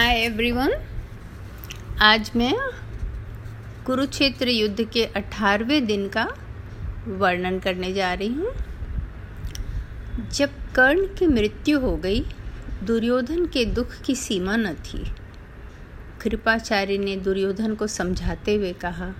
Hi 0.00 0.16
everyone 0.16 0.72
आज 2.02 2.30
मैं 2.36 2.52
कुरुक्षेत्र 3.86 4.48
युद्ध 4.48 4.84
के 4.84 5.04
अठारहवें 5.06 5.86
दिन 5.86 6.08
का 6.08 6.24
वर्णन 7.06 7.58
करने 7.58 7.92
जा 7.92 8.12
रही 8.14 8.28
हूँ। 8.28 8.52
जब 10.32 10.50
कर्ण 10.74 11.06
की 11.14 11.26
मृत्यु 11.26 11.80
हो 11.80 11.96
गई, 11.96 12.20
दुर्योधन 12.84 13.46
के 13.46 13.64
दुख 13.64 14.00
की 14.00 14.14
सीमा 14.14 14.56
न 14.56 14.74
थी। 14.74 15.04
कृपाचार्य 16.22 16.98
ने 16.98 17.16
दुर्योधन 17.16 17.74
को 17.74 17.86
समझाते 17.86 18.54
हुए 18.54 18.72
कहा, 18.72 19.12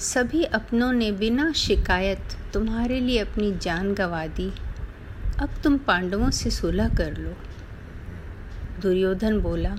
सभी 0.00 0.44
अपनों 0.44 0.92
ने 0.92 1.12
बिना 1.12 1.52
शिकायत 1.52 2.36
तुम्हारे 2.54 3.00
लिए 3.00 3.18
अपनी 3.18 3.52
जान 3.58 3.94
गंवा 3.94 4.26
दी। 4.26 4.52
अब 5.40 5.62
तुम 5.64 5.78
पांडवों 5.78 6.30
से 6.30 6.50
सुलह 6.50 6.88
कर 6.88 7.16
लो। 7.16 7.36
दुर्योधन 8.82 9.38
बोला, 9.40 9.76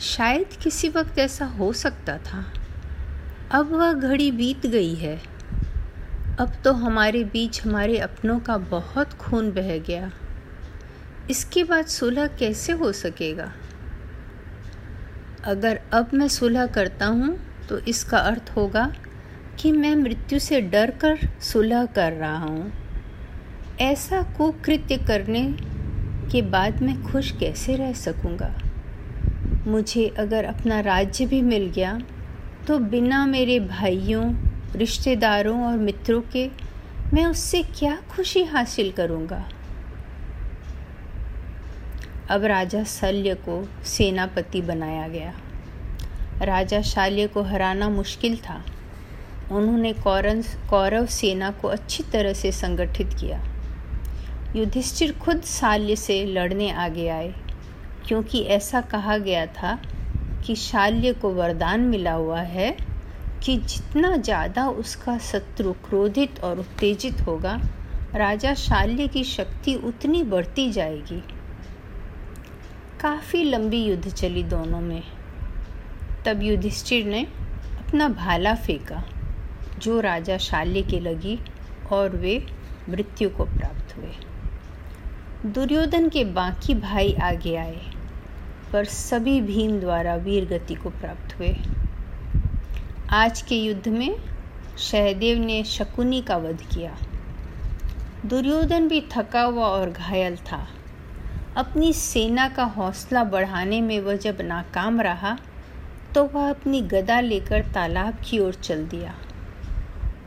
शायद 0.00 0.56
किसी 0.62 0.88
वक्त 0.88 1.18
ऐसा 1.18 1.44
हो 1.58 1.72
सकता 1.72 2.16
था। 2.18 2.44
अब 3.50 3.72
वह 3.72 3.92
घड़ी 3.92 4.30
बीत 4.32 4.66
गई 4.66 4.94
है। 4.94 5.16
अब 6.40 6.52
तो 6.64 6.72
हमारे 6.72 7.24
बीच 7.24 7.62
हमारे 7.62 7.98
अपनों 7.98 8.38
का 8.40 8.56
बहुत 8.70 9.12
खून 9.12 9.50
बह 9.52 9.76
गया। 9.78 10.10
इसके 11.30 11.64
बाद 11.64 11.86
सुलह 11.86 12.26
कैसे 12.38 12.72
हो 12.72 12.92
सकेगा? 12.92 13.52
अगर 15.44 15.80
अब 15.92 16.10
मैं 16.14 16.28
सुलह 16.28 16.66
करता 16.66 17.06
हूँ 17.06 17.36
तो 17.68 17.78
इसका 17.78 18.18
अर्थ 18.18 18.50
होगा 18.56 18.92
कि 19.58 19.72
मैं 19.72 19.94
मृत्यु 19.96 20.38
से 20.38 20.60
डर 20.60 20.90
कर 21.00 21.28
सुलह 21.42 21.84
कर 21.86 22.12
रहा 22.12 22.38
हूँ। 22.38 22.72
ऐसा 23.80 24.22
कुकृत्य 24.36 24.96
करने 24.98 25.42
के 26.32 26.42
बाद 26.42 26.82
मैं 26.82 27.02
खुश 27.02 27.30
कैसे 27.30 27.76
रह 27.76 27.92
सकूँगा? 27.92 28.54
मुझे 29.66 30.06
अगर 30.18 30.44
अपना 30.44 30.80
राज्य 30.80 31.26
भी 31.26 31.42
मिल 31.42 31.70
गया 31.74 31.98
तो 32.66 32.78
बिना 32.78 33.26
मेरे 33.26 33.60
भाइयों, 33.60 34.34
रिश्तेदारों 34.76 35.60
और 35.64 35.78
मित्रों 35.78 36.20
के 36.32 36.48
मैं 37.14 37.26
उससे 37.26 37.62
क्या 37.62 37.96
खुशी 38.10 38.44
हासिल 38.44 38.90
करूँगा? 38.92 39.44
अब 42.30 42.44
राजा 42.44 42.84
शल्य 42.84 43.34
को 43.34 43.68
सेनापति 43.84 44.62
बनाया 44.62 45.08
गया। 45.08 45.34
राजा 46.42 46.80
शाल्य 46.82 47.26
को 47.26 47.42
हराना 47.42 47.88
मुश्किल 47.88 48.36
था। 48.36 48.64
उन्होंने 49.52 49.92
कौरव 49.92 50.42
कौरव 50.70 51.06
सेना 51.06 51.50
को 51.50 51.68
अच्छी 51.68 52.02
तरह 52.02 52.32
से 52.32 52.52
संगठित 52.52 53.14
किया। 53.20 53.42
युधिष्ठिर 54.56 55.12
खुद 55.18 55.40
शाल्य 55.42 55.94
से 55.96 56.24
लड़ने 56.24 56.70
आगे 56.70 57.08
आए, 57.08 57.32
क्योंकि 58.06 58.40
ऐसा 58.48 58.80
कहा 58.80 59.16
गया 59.18 59.44
था 59.46 59.78
कि 60.46 60.54
शाल्य 60.56 61.12
को 61.12 61.30
वरदान 61.30 61.80
मिला 61.80 62.12
हुआ 62.12 62.40
है 62.40 62.70
कि 63.44 63.56
जितना 63.58 64.16
ज़्यादा 64.16 64.68
उसका 64.68 65.16
शत्रु 65.20 65.72
क्रोधित 65.84 66.38
और 66.44 66.58
उत्तेजित 66.58 67.20
होगा, 67.20 67.54
राजा 68.14 68.52
शाल्य 68.54 69.06
की 69.08 69.24
शक्ति 69.24 69.74
उतनी 69.84 70.22
बढ़ती 70.22 70.70
जाएगी। 70.70 71.22
काफ़ी 73.00 73.42
लंबी 73.44 73.82
युद्ध 73.84 74.08
चली 74.08 74.42
दोनों 74.44 74.80
में। 74.80 75.02
तब 76.26 76.42
युधिष्ठिर 76.42 77.06
ने 77.06 77.24
अपना 77.78 78.08
भाला 78.10 78.54
फेंका, 78.56 79.02
जो 79.78 80.00
राजा 80.00 80.38
शाल्य 80.38 80.82
के 80.82 81.00
लगी 81.00 81.38
और 81.92 82.16
वे 82.16 82.38
मृत्यु 82.88 83.28
को 83.30 83.44
प्राप्त 83.46 83.96
हुए। 83.96 84.12
दुर्योधन 85.46 86.08
के 86.08 86.22
बाकी 86.24 86.74
भाई 86.74 87.12
आगे 87.22 87.54
आए, 87.56 87.80
पर 88.72 88.84
सभी 88.84 89.40
भीम 89.40 89.78
द्वारा 89.80 90.14
वीर 90.16 90.44
गति 90.48 90.74
को 90.74 90.90
प्राप्त 90.90 91.34
हुए। 91.38 91.48
आज 93.12 93.42
के 93.42 93.54
युद्ध 93.54 93.88
में 93.88 94.16
सहदेव 94.80 95.38
ने 95.38 95.62
शकुनी 95.64 96.20
का 96.22 96.36
वध 96.36 96.62
किया। 96.72 96.96
दुर्योधन 98.26 98.88
भी 98.88 99.00
थका 99.12 99.42
हुआ 99.42 99.66
और 99.66 99.90
घायल 99.90 100.36
था। 100.42 100.66
अपनी 101.56 101.92
सेना 101.92 102.48
का 102.48 102.64
हौसला 102.76 103.24
बढ़ाने 103.24 103.80
में 103.80 103.98
वह 104.00 104.16
जब 104.16 104.40
नाकाम 104.42 105.00
रहा 105.00 105.36
तो 106.14 106.24
वह 106.24 106.48
अपनी 106.50 106.80
गदा 106.82 107.18
लेकर 107.20 107.64
तालाब 107.64 108.18
की 108.24 108.38
ओर 108.38 108.54
चल 108.54 108.86
दिया। 108.86 109.14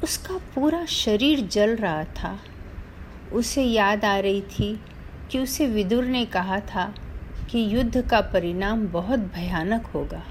उसका 0.03 0.38
पूरा 0.56 0.85
शरीर 0.85 1.41
जल 1.47 1.75
रहा 1.75 2.03
था। 2.03 2.38
उसे 3.33 3.63
याद 3.63 4.06
आ 4.06 4.17
रही 4.19 4.41
थी 4.41 4.79
कि 5.31 5.39
उसे 5.39 5.67
विदुर 5.67 6.05
ने 6.05 6.25
कहा 6.25 6.59
था 6.59 6.93
कि 7.49 7.75
युद्ध 7.75 8.09
का 8.09 8.21
परिणाम 8.21 8.88
बहुत 8.88 9.19
भयानक 9.19 9.85
होगा। 9.85 10.23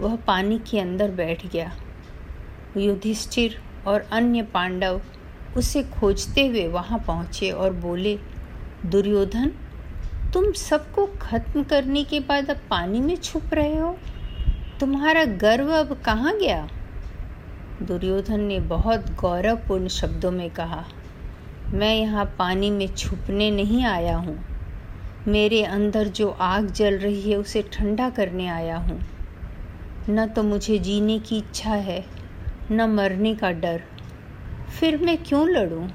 वह 0.00 0.16
पानी 0.16 0.58
के 0.58 0.80
अंदर 0.80 1.10
बैठ 1.10 1.46
गया। 1.46 1.72
युधिष्ठिर 2.76 3.58
और 3.86 4.00
अन्य 4.00 4.42
पांडव 4.42 5.00
उसे 5.56 5.82
खोजते 5.82 6.46
हुए 6.46 6.68
वहाँ 6.68 6.98
पहुँचे 6.98 7.50
और 7.50 7.72
बोले, 7.72 8.18
दुर्योधन, 8.86 9.52
तुम 10.34 10.52
सबको 10.52 11.06
खत्म 11.06 11.62
करने 11.62 12.04
के 12.04 12.20
बाद 12.20 12.50
अब 12.50 12.56
पानी 12.70 13.00
में 13.00 13.16
छुप 13.16 13.54
रहे 13.54 13.76
हो? 13.76 13.98
तुम्हारा 14.80 15.24
गर्व 15.24 15.72
अब 15.72 16.00
कहाँ 16.04 16.38
गया? 16.38 16.68
दुर्योधन 17.82 18.40
ने 18.40 18.60
बहुत 18.60 19.10
गौरवपूर्ण 19.10 19.88
शब्दों 19.88 20.30
में 20.30 20.50
कहा 20.50 20.84
मैं 21.74 21.96
यहाँ 21.96 22.34
पानी 22.38 22.70
में 22.70 22.88
छुपने 22.88 23.50
नहीं 23.50 23.84
आया 23.84 24.16
हूँ। 24.16 24.44
मेरे 25.28 25.62
अंदर 25.62 26.08
जो 26.08 26.28
आग 26.30 26.66
जल 26.66 26.98
रही 26.98 27.30
है, 27.30 27.36
उसे 27.36 27.62
ठंडा 27.62 28.10
करने 28.10 28.46
आया 28.46 28.76
हूँ। 28.76 29.00
न 30.10 30.26
तो 30.26 30.42
मुझे 30.42 30.78
जीने 30.78 31.18
की 31.18 31.38
इच्छा 31.38 31.70
है, 31.70 32.06
न 32.70 32.82
मरने 32.82 33.34
का 33.34 33.50
डर। 33.50 33.82
फिर 34.80 34.98
मैं 34.98 35.18
क्यों 35.18 35.48
लड़ूं? 35.48 35.88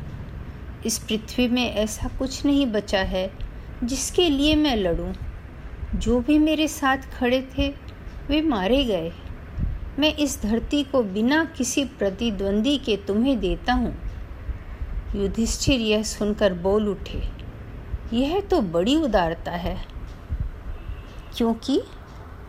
इस 0.85 0.97
पृथ्वी 0.97 1.47
में 1.47 1.73
ऐसा 1.73 2.09
कुछ 2.19 2.46
नहीं 2.46 2.66
बचा 2.66 3.00
है 3.00 3.31
जिसके 3.84 4.29
लिए 4.29 4.56
मैं 4.56 4.75
लड़ूं। 4.75 5.13
जो 5.96 6.19
भी 6.19 6.40
मेरे 6.40 6.67
साथ 6.67 6.97
खड़े 6.97 7.47
थे, 7.57 7.69
वे 8.28 8.41
मारे 8.41 8.84
गए। 8.84 9.11
मैं 10.00 10.16
इस 10.16 10.41
धरती 10.44 10.84
को 10.84 11.03
बिना 11.03 11.46
किसी 11.46 11.85
प्रतिद्वंदी 11.85 12.78
के 12.78 12.97
तुम्हें 12.97 13.40
देता 13.40 13.73
हूँ। 13.73 14.09
युधिष्ठिर 15.16 15.80
यह 15.80 16.03
सुनकर 16.03 16.53
बोल 16.53 16.88
उठे, 16.88 17.22
यह 18.14 18.40
तो 18.42 18.62
बड़ी 18.62 18.96
उदारता 18.96 19.52
है। 19.52 19.78
क्योंकि 21.38 21.81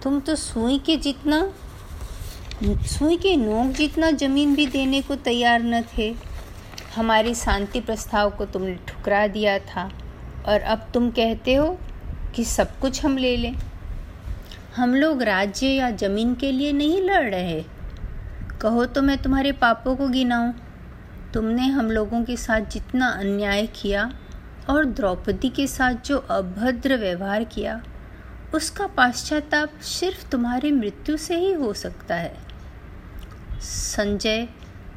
तुम 0.03 0.21
तो 0.21 0.35
सुई 0.35 0.79
के 0.79 0.97
जितना, 0.97 1.53
सुई 2.65 3.17
के 3.17 3.37
नोक 3.37 3.73
जितना 3.73 4.11
ज़मीन 4.11 4.55
भी 4.55 4.67
देने 4.67 5.03
को 5.03 5.15
तैयार 5.15 5.63
न 5.63 5.83
थे। 5.99 6.15
हमारी 6.97 7.35
शांति 7.35 7.81
प्रस्ताव 7.81 8.31
को 8.31 8.45
तुमने 8.45 8.75
ठुकरा 8.89 9.27
दिया 9.27 9.59
था, 9.59 9.91
और 10.47 10.61
अब 10.61 10.87
तुम 10.95 11.11
कहते 11.11 11.55
हो 11.55 11.79
कि 12.35 12.45
सब 12.45 12.79
कुछ 12.79 13.05
हम 13.05 13.17
ले 13.19 13.37
लें। 13.37 13.55
हम 14.77 14.95
लोग 14.95 15.23
राज्य 15.23 15.67
या 15.67 15.91
ज़मीन 15.91 16.35
के 16.35 16.53
लिए 16.53 16.73
नहीं 16.73 17.03
लड़ 17.03 17.31
रहे। 17.31 17.65
कहो 18.61 18.85
तो 18.87 19.03
मैं 19.03 19.19
तुम्हारे 19.19 19.53
पापों 19.53 19.97
को 19.97 20.09
गिनाऊं। 20.09 20.53
तुमने 21.35 21.67
हम 21.67 21.91
लोगों 21.91 22.25
के 22.25 22.37
साथ 22.37 22.61
जितना 22.61 23.09
अन्याय 23.09 23.67
किया 23.67 24.19
और 24.71 24.85
द्रौपदी 24.85 25.49
के 25.49 25.67
साथ 25.67 25.95
जो 25.95 26.19
अभद्र 26.19 26.97
व्यवहार 26.97 27.45
किया, 27.45 27.83
उसका 28.55 28.87
पाश्चाताप 28.87 29.71
सिर्फ़ 29.83 30.29
तुम्हारी 30.29 30.73
मृत्यु 30.73 31.17
से 31.17 31.37
ही 31.37 31.53
हो 31.53 31.73
सकता 31.73 32.15
है। 32.15 32.37
संजय, 33.61 34.49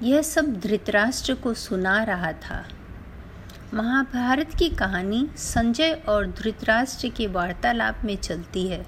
यह 0.03 0.21
सब 0.21 0.59
धृतराष्ट्र 0.59 1.33
को 1.33 1.53
सुना 1.53 2.03
रहा 2.03 2.31
था। 2.31 2.65
महाभारत 3.73 4.49
की 4.59 4.69
कहानी 4.69 5.29
संजय 5.37 6.01
और 6.09 6.27
धृतराष्ट्र 6.27 7.09
के 7.09 7.27
वार्तालाप 7.27 7.97
में 8.05 8.17
चलती 8.17 8.67
है। 8.67 8.85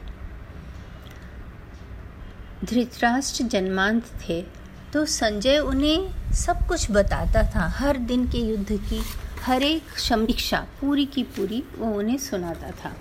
धृतराष्ट्र 2.66 3.44
जन्मांत 3.44 4.06
थे। 4.30 4.55
तो 4.96 5.06
संजय 5.06 5.58
उन्हें 5.60 6.32
सब 6.34 6.60
कुछ 6.68 6.92
बताता 6.92 7.42
था, 7.44 7.66
हर 7.70 7.98
दिन 7.98 8.26
के 8.28 8.38
युद्ध 8.38 8.72
की, 8.72 9.02
हर 9.42 9.64
एक 9.64 9.98
समीक्षा 10.00 10.58
पूरी 10.82 11.06
की 11.06 11.24
पूरी 11.24 11.64
वो 11.78 11.92
उन्हें 11.94 12.18
सुनाता 12.18 12.70
था। 12.72 12.94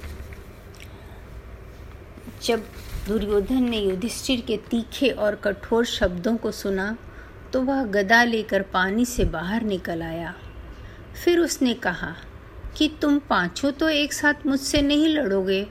जब 2.42 2.64
दुर्योधन 3.08 3.62
ने 3.62 3.78
युधिष्ठिर 3.78 4.40
के 4.40 4.56
तीखे 4.70 5.10
और 5.10 5.34
कठोर 5.34 5.84
शब्दों 5.84 6.36
को 6.36 6.52
सुना 6.52 6.96
तो 7.52 7.62
वह 7.62 7.84
गदा 7.84 8.24
लेकर 8.24 8.62
पानी 8.62 9.04
से 9.04 9.24
बाहर 9.24 9.62
निकल 9.62 10.02
आया। 10.02 10.34
फिर 11.24 11.38
उसने 11.38 11.74
कहा, 11.74 12.14
कि 12.76 12.92
तुम 13.02 13.18
पाँचों 13.18 13.72
तो 13.72 13.88
एक 13.88 14.12
साथ 14.12 14.46
मुझसे 14.46 14.82
नहीं 14.82 15.08
लड़ोगे? 15.08 15.66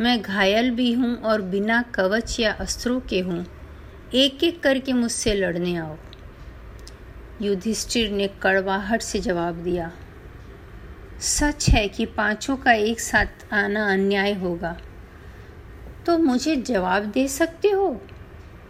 मैं 0.00 0.20
घायल 0.22 0.70
भी 0.70 0.92
हूँ 0.92 1.16
और 1.16 1.42
बिना 1.42 1.82
कवच 1.94 2.40
या 2.40 2.52
अस्त्रों 2.52 3.00
के 3.00 3.20
हूँ। 3.20 3.46
एक 4.14 4.44
एक 4.44 4.62
करके 4.62 4.92
मुझसे 4.92 5.34
लड़ने 5.34 5.76
आओ। 5.76 5.96
युधिष्ठिर 7.42 8.10
ने 8.10 8.26
कड़वाहट 8.42 9.02
से 9.02 9.18
जवाब 9.18 9.54
दिया, 9.54 9.90
सच 11.20 11.68
है 11.68 11.86
कि 11.88 12.06
पाँचों 12.06 12.56
का 12.56 12.72
एक 12.72 13.00
साथ 13.00 13.54
आना 13.54 13.86
अन्याय 13.92 14.32
होगा। 14.32 14.76
तो 16.06 16.18
मुझे 16.18 16.56
जवाब 16.56 17.04
दे 17.04 17.28
सकते 17.28 17.70
हो 17.70 17.90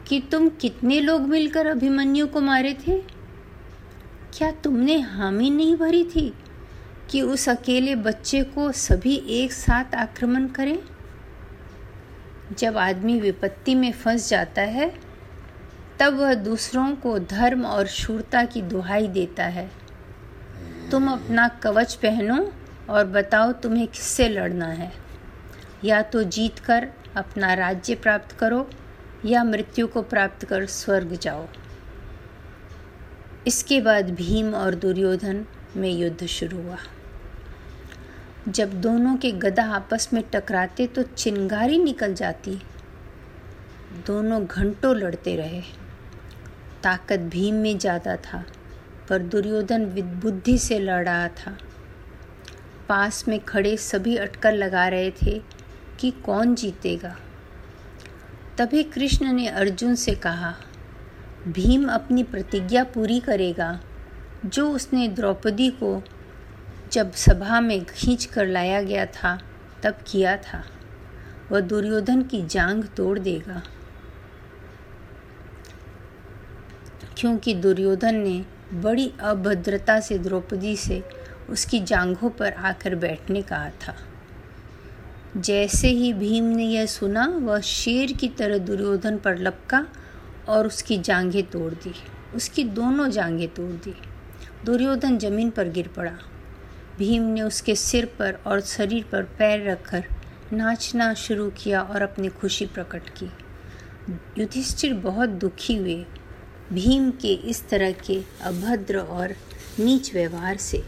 कि 0.08 0.20
तुम 0.32 0.48
कितने 0.50 1.00
लोग 1.00 1.22
मिलकर 1.22 1.66
अभिमन्यु 1.66 2.26
को 2.26 2.40
मारे 2.40 2.74
थे? 2.74 2.98
क्या 4.34 4.50
तुमने 4.54 5.00
हामी 5.00 5.50
नहीं 5.50 5.76
भरी 5.76 6.04
थी 6.04 6.32
कि 7.10 7.22
उस 7.22 7.48
अकेले 7.48 7.94
बच्चे 7.94 8.42
को 8.44 8.72
सभी 8.72 9.16
एक 9.30 9.52
साथ 9.52 9.94
आक्रमण 9.94 10.46
करें? 10.48 10.78
जब 12.58 12.76
आदमी 12.78 13.20
विपत्ति 13.20 13.74
में 13.74 13.92
फंस 13.92 14.28
जाता 14.28 14.62
है 14.62 15.09
तब 16.00 16.14
वह 16.14 16.34
दूसरों 16.34 16.96
को 16.96 17.18
धर्म 17.18 17.66
और 17.66 17.86
शूरता 17.86 18.44
की 18.44 18.62
दुहाई 18.62 19.08
देता 19.08 19.44
है। 19.44 19.70
तुम 20.90 21.10
अपना 21.12 21.48
कवच 21.48 21.94
पहनो 21.94 22.52
और 22.90 23.06
बताओ 23.06 23.52
तुम्हें 23.52 23.88
किससे 23.88 24.28
लड़ना 24.28 24.66
है। 24.66 24.92
या 25.84 26.02
तो 26.02 26.22
जीत 26.22 26.58
कर 26.58 26.88
अपना 27.16 27.54
राज्य 27.54 27.94
प्राप्त 27.94 28.32
करो, 28.32 28.70
या 29.24 29.44
मृत्यु 29.44 29.86
को 29.86 30.02
प्राप्त 30.02 30.44
कर 30.44 30.66
स्वर्ग 30.66 31.12
जाओ। 31.12 31.46
इसके 33.46 33.80
बाद 33.80 34.10
भीम 34.10 34.54
और 34.54 34.74
दुर्योधन 34.74 35.46
में 35.76 35.90
युद्ध 35.90 36.26
शुरू 36.26 36.62
हुआ। 36.62 36.76
जब 38.48 38.80
दोनों 38.80 39.16
के 39.16 39.32
गदा 39.32 39.64
आपस 39.64 40.08
में 40.12 40.24
टकराते 40.32 40.86
तो 40.86 41.02
चिंगारी 41.02 41.78
निकल 41.78 42.14
जाती। 42.14 42.62
दोनों 44.06 44.46
घंटों 44.46 44.96
लड़ते 44.96 45.36
रहे। 45.36 45.79
ताकत 46.82 47.20
भीम 47.32 47.54
में 47.54 47.78
ज़्यादा 47.78 48.16
था, 48.16 48.44
पर 49.08 49.22
दुर्योधन 49.22 49.84
बुद्धि 50.22 50.58
से 50.58 50.78
लड़ 50.78 51.04
रहा 51.04 51.28
था। 51.28 51.56
पास 52.88 53.24
में 53.28 53.38
खड़े 53.40 53.76
सभी 53.76 54.16
अटकर 54.16 54.52
लगा 54.52 54.86
रहे 54.88 55.10
थे 55.22 55.40
कि 56.00 56.10
कौन 56.24 56.54
जीतेगा। 56.54 57.16
तभी 58.58 58.82
कृष्ण 58.84 59.32
ने 59.32 59.46
अर्जुन 59.48 59.94
से 59.94 60.14
कहा, 60.14 60.54
भीम 61.48 61.88
अपनी 61.88 62.22
प्रतिज्ञा 62.22 62.84
पूरी 62.84 63.20
करेगा, 63.20 63.78
जो 64.46 64.68
उसने 64.70 65.08
द्रौपदी 65.08 65.68
को 65.72 66.02
जब 66.92 67.12
सभा 67.12 67.60
में 67.60 67.84
खींच 67.84 68.24
कर 68.24 68.46
लाया 68.46 68.82
गया 68.82 69.06
था, 69.06 69.38
तब 69.82 69.98
किया 70.06 70.36
था। 70.36 70.62
वह 71.52 71.60
दुर्योधन 71.60 72.22
की 72.22 72.42
जांग 72.46 72.84
तोड़ 72.96 73.18
देगा। 73.18 73.62
क्योंकि 77.20 77.54
दुर्योधन 77.54 78.14
ने 78.14 78.44
बड़ी 78.74 79.12
अभद्रता 79.20 80.00
से 80.00 80.18
द्रौपदी 80.18 80.76
से 80.76 81.02
उसकी 81.50 81.80
जांघों 81.80 82.30
पर 82.30 82.52
आकर 82.52 82.94
बैठने 82.94 83.42
कहा 83.42 83.70
था। 83.70 83.96
जैसे 85.36 85.88
ही 85.88 86.12
भीम 86.12 86.44
ने 86.44 86.64
यह 86.64 86.86
सुना, 86.86 87.26
वह 87.26 87.60
शेर 87.60 88.12
की 88.12 88.28
तरह 88.28 88.58
दुर्योधन 88.58 89.18
पर 89.18 89.38
लपका 89.38 89.86
और 90.48 90.66
उसकी 90.66 90.98
जांघें 90.98 91.42
तोड़ 91.42 91.74
दी। 91.74 91.94
उसकी 92.34 92.64
दोनों 92.64 93.10
जांघें 93.10 93.48
तोड़ 93.48 93.72
दी। 93.72 93.94
दुर्योधन 94.64 95.18
ज़मीन 95.18 95.50
पर 95.50 95.68
गिर 95.68 95.88
पड़ा। 95.88 96.18
भीम 96.98 97.22
ने 97.22 97.42
उसके 97.42 97.74
सिर 97.74 98.04
पर 98.18 98.38
और 98.46 98.60
शरीर 98.60 99.04
पर 99.12 99.22
पैर 99.22 99.70
रखकर 99.70 100.04
नाचना 100.52 101.14
शुरू 101.14 101.50
किया 101.50 101.82
और 101.82 102.02
अपनी 102.02 102.28
खुशी 102.28 102.66
प्रकट 102.66 103.02
की। 103.08 103.30
युधिष्ठिर 104.38 104.94
बहुत 104.94 105.28
दुखी 105.28 105.76
हुए 105.76 106.06
भीम 106.72 107.10
के 107.10 107.34
इस 107.34 107.68
तरह 107.68 107.92
के 107.92 108.22
अभद्र 108.42 108.98
और 108.98 109.34
नीच 109.80 110.14
व्यवहार 110.14 110.56
से। 110.56 110.84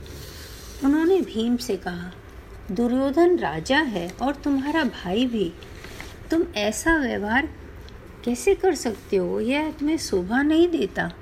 उन्होंने 0.84 1.20
भीम 1.20 1.56
से 1.56 1.76
कहा, 1.76 2.12
दुर्योधन 2.72 3.38
राजा 3.38 3.78
है 3.78 4.10
और 4.22 4.34
तुम्हारा 4.34 4.84
भाई 4.84 5.26
भी। 5.26 5.52
तुम 6.30 6.42
ऐसा 6.56 6.96
व्यवहार 6.96 7.48
कैसे 8.24 8.54
कर 8.54 8.74
सकते 8.74 9.16
हो? 9.16 9.40
यह 9.40 9.72
तुम्हें 9.72 9.98
शोभा 9.98 10.42
नहीं 10.42 10.68
देता। 10.68 11.12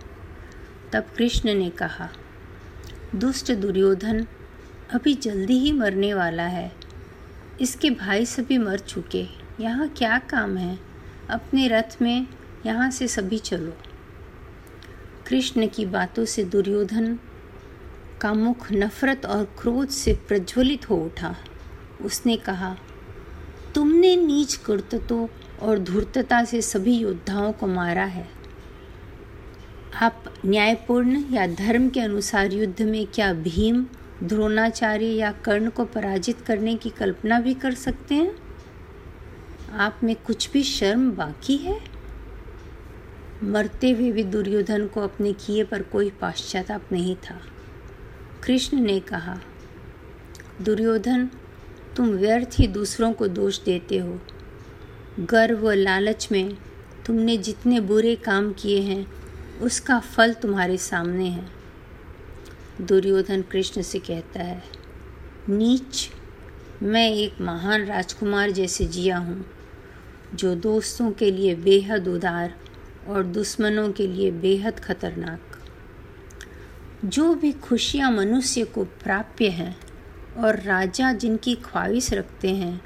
तब 0.92 1.02
कृष्ण 1.16 1.54
ने 1.54 1.70
कहा, 1.70 2.08
दुष्ट 3.14 3.52
दुर्योधन, 3.52 4.26
अभी 4.94 5.14
जल्दी 5.14 5.58
ही 5.58 5.72
मरने 5.72 6.14
वाला 6.14 6.42
है। 6.42 6.72
इसके 7.60 7.90
भाई 7.90 8.26
सभी 8.26 8.58
मर 8.58 8.78
चुके। 8.78 9.26
यहाँ 9.60 9.88
क्या 9.88 10.18
काम 10.18 10.56
है? 10.56 10.78
अपने 11.30 11.68
रथ 11.68 12.02
में 12.02 12.26
यहाँ 12.66 12.90
से 12.90 13.08
सभी 13.08 13.38
चलो। 13.38 13.89
कृष्ण 15.30 15.66
की 15.66 15.86
बातों 15.86 16.24
से 16.24 16.44
दुर्योधन 16.44 17.18
का 18.20 18.34
मुख 18.34 18.72
नफरत 18.72 19.26
और 19.26 19.44
क्रोध 19.44 19.88
से 19.88 20.12
प्रज्वलित 20.12 20.90
हो 20.90 20.96
उठा। 20.96 21.36
उसने 22.02 22.36
कहा, 22.36 22.76
तुमने 23.74 24.16
नीच 24.16 24.54
कर्तत्व 24.54 25.28
और 25.62 25.78
धूर्तता 25.78 26.44
से 26.44 26.62
सभी 26.62 26.96
योद्धाओं 26.98 27.52
को 27.52 27.66
मारा 27.66 28.04
है। 28.04 28.28
आप 30.02 30.24
न्यायपूर्ण 30.46 31.24
या 31.30 31.46
धर्म 31.46 31.88
के 31.88 32.00
अनुसार 32.00 32.52
युद्ध 32.52 32.82
में 32.82 33.06
क्या 33.06 33.32
भीम, 33.32 33.86
द्रोणाचार्य 34.22 35.06
या 35.06 35.32
कर्ण 35.32 35.70
को 35.70 35.84
पराजित 35.84 36.40
करने 36.40 36.74
की 36.74 36.90
कल्पना 36.90 37.40
भी 37.40 37.54
कर 37.54 37.74
सकते 37.74 38.14
हैं? 38.14 38.34
आप 39.72 40.00
में 40.02 40.16
कुछ 40.16 40.50
भी 40.50 40.62
शर्म 40.62 41.10
बाकी 41.10 41.56
है? 41.56 41.89
मरते 43.44 43.90
हुए 43.90 44.12
भी 44.12 44.24
दुर्योधन 44.24 44.86
को 44.86 45.00
अपने 45.00 45.32
किए 45.32 45.64
पर 45.64 45.82
कोई 45.82 46.10
पाश्चाताप 46.10 46.82
नहीं 46.92 47.16
था। 47.16 47.40
कृष्ण 48.44 48.76
ने 48.76 49.00
कहा, 49.00 49.40
दुर्योधन, 50.62 51.30
तुम 51.96 52.08
व्यर्थ 52.08 52.48
ही 52.54 52.66
दूसरों 52.66 53.12
को 53.12 53.28
दोष 53.28 53.64
देते 53.64 53.98
हो। 53.98 54.20
गर्व 55.20 55.70
लालच 55.70 56.28
में 56.32 56.56
तुमने 57.06 57.36
जितने 57.36 57.80
बुरे 57.80 58.16
काम 58.16 58.52
किए 58.52 58.80
हैं, 58.80 59.06
उसका 59.58 59.98
फल 59.98 60.32
तुम्हारे 60.32 60.76
सामने 60.76 61.28
है। 61.28 61.48
दुर्योधन 62.80 63.42
कृष्ण 63.42 63.82
से 63.82 63.98
कहता 63.98 64.42
है, 64.42 64.62
नीच, 65.48 66.10
मैं 66.82 67.10
एक 67.10 67.40
महान 67.40 67.84
राजकुमार 67.84 68.50
जैसे 68.50 68.86
जिया 68.86 69.18
हूँ, 69.18 69.46
जो 70.34 70.54
दोस्तों 70.54 71.12
के 71.12 71.30
लिए 71.30 71.54
बेहद 71.54 72.08
उदार 72.08 72.54
और 73.08 73.22
दुश्मनों 73.24 73.90
के 73.92 74.06
लिए 74.06 74.30
बेहद 74.30 74.80
खतरनाक। 74.80 75.58
जो 77.04 77.34
भी 77.34 77.52
खुशियाँ 77.52 78.10
मनुष्य 78.12 78.64
को 78.64 78.84
प्राप्य 79.02 79.48
हैं 79.48 79.76
और 80.38 80.60
राजा 80.60 81.12
जिनकी 81.12 81.54
ख्वाहिश 81.54 82.12
रखते 82.12 82.54
हैं 82.54 82.80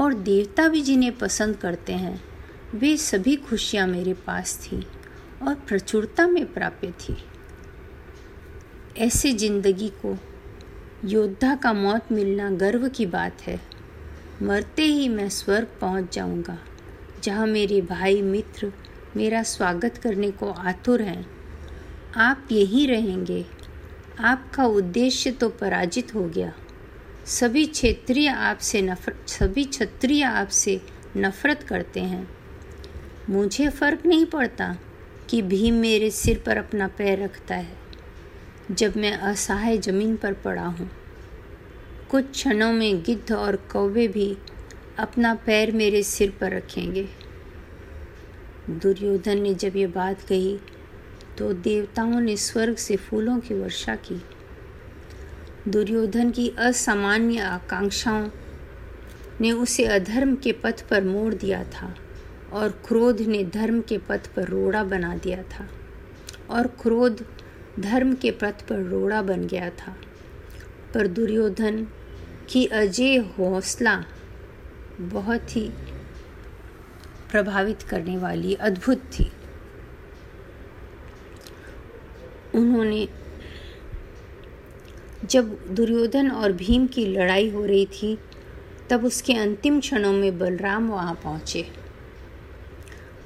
और 0.00 0.14
देवता 0.14 0.68
भी 0.68 0.80
जिन्हें 0.80 1.16
पसंद 1.18 1.56
करते 1.56 1.92
हैं, 1.92 2.20
वे 2.74 2.96
सभी 2.96 3.36
खुशियाँ 3.38 3.86
मेरे 3.86 4.14
पास 4.26 4.58
थी 4.62 4.86
और 5.42 5.54
प्रचुरता 5.68 6.26
में 6.26 6.44
प्राप्य 6.52 6.90
थी। 7.00 7.16
ऐसे 8.96 9.32
ज़िंदगी 9.32 9.88
को 10.04 10.16
योद्धा 11.04 11.54
का 11.54 11.72
मौत 11.72 12.12
मिलना 12.12 12.50
गर्व 12.50 12.88
की 12.88 13.06
बात 13.06 13.42
है। 13.42 13.60
मरते 14.42 14.82
ही 14.84 15.08
मैं 15.08 15.28
स्वर्ग 15.28 15.68
पहुँच 15.80 16.14
जाऊँगा, 16.14 16.58
जहाँ 17.24 17.46
मेरे 17.46 17.80
भाई 17.80 18.22
मित्र 18.22 18.72
मेरा 19.16 19.42
स्वागत 19.42 19.96
करने 19.96 20.30
को 20.30 20.50
आतुर 20.50 21.02
हैं। 21.02 21.24
आप 22.16 22.48
यहीं 22.52 22.86
रहेंगे। 22.88 23.44
आपका 24.20 24.64
उद्देश्य 24.66 25.30
तो 25.30 25.48
पराजित 25.50 26.14
हो 26.14 26.24
गया। 26.28 26.52
सभी 27.28 27.64
क्षेत्रीय 27.66 28.28
आपसे 28.28 28.82
नफरत 28.82 29.28
सभी 29.28 29.64
क्षत्रिय 29.64 30.22
आपसे 30.24 30.80
नफरत 31.16 31.62
करते 31.62 32.00
हैं। 32.00 32.28
मुझे 33.30 33.68
फ़र्क 33.70 34.06
नहीं 34.06 34.26
पड़ता 34.26 34.76
कि 35.30 35.42
भीम 35.44 35.74
मेरे 35.74 36.10
सिर 36.10 36.42
पर 36.46 36.56
अपना 36.56 36.88
पैर 36.88 37.22
रखता 37.24 37.54
है, 37.54 37.76
जब 38.70 38.96
मैं 38.96 39.12
असहाय 39.12 39.78
ज़मीन 39.78 40.16
पर 40.16 40.32
पड़ा 40.44 40.66
हूँ। 40.66 40.90
कुछ 42.10 42.30
क्षणों 42.32 42.72
में 42.72 43.02
गिद्ध 43.02 43.32
और 43.32 43.56
कौवे 43.72 44.08
भी 44.08 44.36
अपना 44.98 45.34
पैर 45.34 45.72
मेरे 45.72 46.02
सिर 46.02 46.36
पर 46.40 46.52
रखेंगे। 46.52 47.08
दुर्योधन 48.70 49.38
ने 49.38 49.54
जब 49.54 49.76
ये 49.76 49.86
बात 49.86 50.22
कही 50.22 50.58
तो 51.38 51.52
देवताओं 51.52 52.20
ने 52.20 52.36
स्वर्ग 52.36 52.76
से 52.76 52.96
फूलों 52.96 53.38
की 53.40 53.54
वर्षा 53.54 53.94
की। 53.96 54.22
दुर्योधन 55.68 56.30
की 56.30 56.48
असामान्य 56.58 57.38
आकांक्षाओं 57.38 58.28
ने 59.40 59.52
उसे 59.52 59.84
अधर्म 59.84 60.34
के 60.34 60.52
पथ 60.52 60.82
पर 60.88 61.04
मोड़ 61.04 61.34
दिया 61.34 61.64
था 61.64 61.94
और 62.52 62.70
क्रोध 62.88 63.20
ने 63.20 63.44
धर्म 63.44 63.80
के 63.80 63.98
पथ 63.98 64.26
पर 64.26 64.44
रोड़ा 64.44 64.84
बना 64.84 65.16
दिया 65.16 65.42
था 65.42 65.68
और 66.50 66.66
क्रोध 66.66 67.24
धर्म 67.80 68.14
के 68.14 68.30
पथ 68.30 68.66
पर 68.68 68.82
रोड़ा 68.82 69.22
बन 69.22 69.46
गया 69.46 69.70
था। 69.70 69.96
पर 70.94 71.06
दुर्योधन 71.06 71.86
की 72.48 72.66
अजय 72.66 73.16
हौसला 73.16 74.04
बहुत 75.00 75.56
ही 75.56 75.70
प्रभावित 77.36 77.82
करने 77.82 78.16
वाली 78.16 78.54
अद्भुत 78.54 78.98
थी। 78.98 79.32
उन्होंने 82.54 83.08
जब 85.30 85.74
दुर्योधन 85.74 86.30
और 86.30 86.52
भीम 86.52 86.86
की 86.86 87.06
लड़ाई 87.06 87.50
हो 87.50 87.64
रही 87.64 87.86
थी, 87.86 88.18
तब 88.90 89.04
उसके 89.04 89.32
अंतिम 89.32 89.80
क्षणों 89.80 90.12
में 90.12 90.38
बलराम 90.38 90.88
वहाँ 90.88 91.14
पहुँचे। 91.14 91.66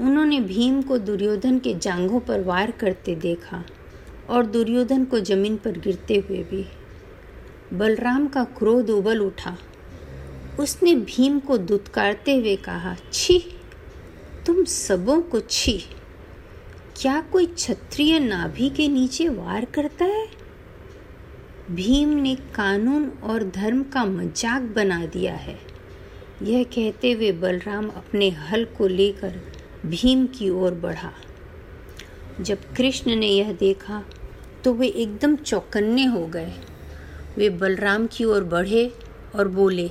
उन्होंने 0.00 0.40
भीम 0.40 0.82
को 0.82 0.98
दुर्योधन 0.98 1.58
के 1.58 1.74
जांघों 1.74 2.20
पर 2.20 2.40
वार 2.40 2.70
करते 2.70 3.14
देखा 3.14 3.64
और 4.30 4.46
दुर्योधन 4.46 5.04
को 5.04 5.20
ज़मीन 5.20 5.56
पर 5.56 5.72
गिरते 5.78 6.16
हुए 6.16 6.42
भी। 6.42 6.66
बलराम 7.72 8.26
का 8.26 8.44
क्रोध 8.44 8.90
उबल 8.90 9.18
उठा। 9.18 9.58
उसने 10.60 10.94
भीम 10.94 11.38
को 11.38 11.58
दुत्कारते 11.58 12.36
हुए 12.36 12.56
कहा, 12.56 12.96
छी! 13.12 13.59
तुम 14.50 14.64
सबों 14.64 15.20
को 15.22 15.40
छी। 15.40 15.72
क्या 16.96 17.20
कोई 17.22 17.44
क्षत्रिय 17.46 18.18
नाभि 18.18 18.68
के 18.70 18.86
नीचे 18.88 19.28
वार 19.28 19.64
करता 19.64 20.04
है? 20.04 20.26
भीम 21.70 22.08
ने 22.14 22.34
कानून 22.54 23.08
और 23.22 23.44
धर्म 23.50 23.82
का 23.92 24.04
मज़ाक 24.04 24.62
बना 24.76 25.04
दिया 25.06 25.34
है। 25.34 25.58
यह 26.42 26.64
कहते 26.64 27.12
हुए 27.12 27.30
बलराम 27.32 27.88
अपने 27.88 28.30
हल 28.40 28.64
को 28.78 28.86
लेकर 28.86 29.40
भीम 29.86 30.26
की 30.28 30.50
ओर 30.50 30.74
बढ़ा। 30.74 31.12
जब 32.40 32.72
कृष्ण 32.76 33.16
ने 33.16 33.28
यह 33.28 33.52
देखा 33.52 34.02
तो 34.64 34.72
वे 34.74 34.88
एकदम 34.88 35.36
चौकन्ने 35.36 36.04
हो 36.06 36.26
गए। 36.26 36.52
वे 37.36 37.50
बलराम 37.50 38.06
की 38.06 38.24
ओर 38.24 38.44
बढ़े 38.46 38.86
और 39.34 39.48
बोले 39.50 39.90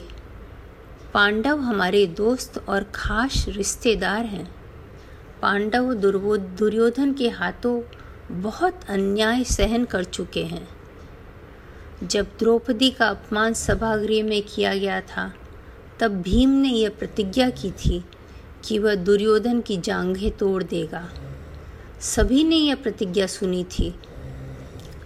पांडव 1.13 1.57
हमारे 1.57 2.05
दोस्त 2.07 2.69
और 2.69 2.83
खास 2.83 3.45
रिश्तेदार 3.49 4.25
हैं। 4.25 4.55
पांडव 5.41 5.93
दुर्योधन 5.93 7.13
के 7.13 7.29
हाथों 7.29 7.81
बहुत 8.41 8.79
अन्याय 8.89 9.43
सहन 9.43 9.85
कर 9.85 10.03
चुके 10.03 10.43
हैं। 10.43 10.69
जब 12.03 12.27
द्रौपदी 12.39 12.91
का 12.91 13.07
अपमान 13.07 13.53
सभागृह 13.53 14.23
में 14.23 14.41
किया 14.41 14.75
गया 14.75 15.01
था, 15.01 15.33
तब 15.99 16.21
भीम 16.21 16.49
ने 16.49 16.69
यह 16.69 16.89
प्रतिज्ञा 16.89 17.49
की 17.49 17.71
थी 17.71 18.05
कि 18.65 18.79
वह 18.79 18.95
दुर्योधन 18.95 19.61
की 19.61 19.77
जांघें 19.77 20.31
तोड़ 20.31 20.63
देगा। 20.63 21.09
सभी 22.01 22.43
ने 22.43 22.55
यह 22.55 22.75
प्रतिज्ञा 22.75 23.27
सुनी 23.27 23.63
थी। 23.63 23.95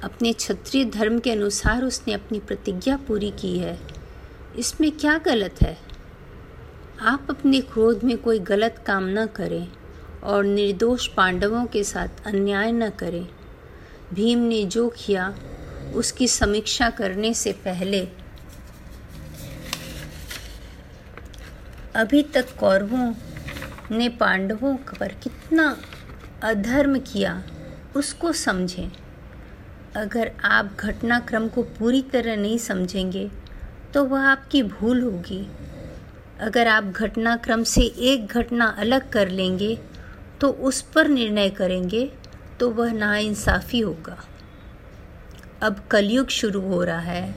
अपने 0.03 0.33
क्षत्रिय 0.33 0.85
धर्म 0.85 1.19
के 1.19 1.31
अनुसार 1.31 1.83
उसने 1.83 2.13
अपनी 2.13 2.39
प्रतिज्ञा 2.39 2.97
पूरी 2.97 3.31
की 3.31 3.57
है। 3.59 3.79
इसमें 4.57 4.91
क्या 4.91 5.17
गलत 5.17 5.55
है? 5.61 5.92
आप 7.03 7.27
अपने 7.29 7.59
क्रोध 7.61 8.03
में 8.03 8.17
कोई 8.17 8.39
गलत 8.39 8.75
काम 8.87 9.07
न 9.09 9.25
करें 9.25 9.67
और 10.23 10.43
निर्दोष 10.43 11.07
पांडवों 11.07 11.65
के 11.65 11.83
साथ 11.83 12.07
अन्याय 12.25 12.71
न 12.71 12.89
करें। 12.89 13.25
भीम 14.13 14.39
ने 14.39 14.63
जो 14.65 14.87
किया, 14.97 15.33
उसकी 15.95 16.27
समीक्षा 16.27 16.89
करने 16.89 17.33
से 17.33 17.51
पहले 17.65 17.99
अभी 21.95 22.21
तक 22.23 22.55
कौरवों 22.59 23.11
ने 23.91 24.07
पांडवों 24.09 24.75
पर 24.99 25.13
कितना 25.23 25.65
अधर्म 26.43 26.97
किया, 26.99 27.41
उसको 27.95 28.31
समझें। 28.33 28.91
अगर 29.95 30.31
आप 30.43 30.75
घटनाक्रम 30.79 31.47
को 31.47 31.63
पूरी 31.63 32.01
तरह 32.01 32.35
नहीं 32.35 32.57
समझेंगे 32.59 33.29
तो 33.93 34.05
वह 34.05 34.21
आपकी 34.21 34.63
भूल 34.63 35.01
होगी। 35.01 35.45
अगर 36.39 36.67
आप 36.67 36.83
घटनाक्रम 36.85 37.63
से 37.63 37.81
एक 37.81 38.27
घटना 38.27 38.65
अलग 38.79 39.09
कर 39.11 39.29
लेंगे 39.29 39.77
तो 40.41 40.49
उस 40.49 40.81
पर 40.93 41.07
निर्णय 41.07 41.49
करेंगे 41.49 42.05
तो 42.59 42.69
वह 42.69 42.91
नाइंसाफ़ी 42.93 43.79
होगा। 43.79 44.17
अब 45.61 45.79
कलयुग 45.91 46.29
शुरू 46.29 46.61
हो 46.61 46.83
रहा 46.83 46.99
है। 46.99 47.35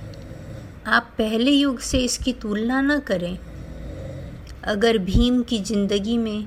आप 0.87 1.11
पहले 1.19 1.51
युग 1.51 1.79
से 1.81 1.99
इसकी 1.99 2.33
तुलना 2.33 2.81
न 2.81 2.99
करें। 3.01 3.39
अगर 4.65 4.99
भीम 4.99 5.43
की 5.43 5.59
ज़िंदगी 5.61 6.17
में 6.19 6.47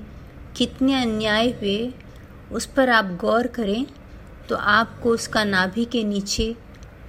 कितने 0.57 1.01
अन्याय 1.01 1.49
हुए, 1.51 1.93
उस 2.51 2.65
पर 2.65 2.89
आप 2.89 3.17
गौर 3.21 3.47
करें 3.47 3.85
तो 4.49 4.55
आपको 4.55 5.09
उसका 5.09 5.43
नाभि 5.43 5.85
के 5.85 6.03
नीचे 6.03 6.55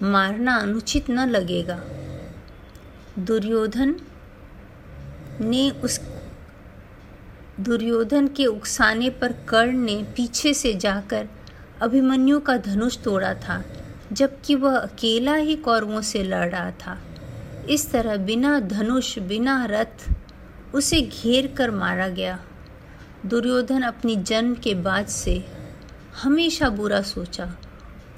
मारना 0.02 0.56
अनुचित 0.56 1.10
न 1.10 1.28
लगेगा। 1.28 1.80
दुर्योधन 3.18 3.94
ने 5.40 5.70
उस 5.70 6.00
दुर्योधन 7.60 8.28
के 8.28 8.46
उकसाने 8.46 9.10
पर 9.10 9.32
कर्ण 9.32 9.76
ने 9.76 10.02
पीछे 10.16 10.54
से 10.54 10.74
जाकर 10.74 11.28
अभिमन्यु 11.82 12.40
का 12.40 12.56
धनुष 12.56 12.98
तोड़ा 12.98 13.34
था, 13.34 13.64
जबकि 14.12 14.54
वह 14.54 14.78
अकेला 14.78 15.34
ही 15.34 15.56
कौरवों 15.56 16.02
से 16.02 16.22
लड़ 16.22 16.50
रहा 16.50 16.70
था। 16.70 16.98
इस 17.68 17.90
तरह 17.90 18.16
बिना 18.16 18.60
धनुष, 18.60 19.18
बिना 19.18 19.64
रथ, 19.64 20.10
उसे 20.74 21.00
घेर 21.00 21.46
कर 21.46 21.70
मारा 21.70 22.08
गया। 22.08 22.38
दुर्योधन 23.26 23.82
अपनी 23.82 24.16
जन्म 24.16 24.54
के 24.54 24.74
बाद 24.74 25.06
से 25.06 25.44
हमेशा 26.22 26.68
बुरा 26.68 27.02
सोचा 27.02 27.56